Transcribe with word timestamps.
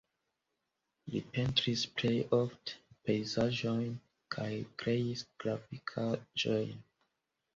Li 1.15 1.19
pentris 1.33 1.81
plej 1.99 2.13
ofte 2.37 2.79
pejzaĝojn 3.09 3.93
kaj 4.37 4.49
kreis 4.85 5.23
grafikaĵojn. 5.43 6.83